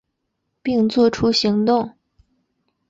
[0.63, 1.95] 并做出行动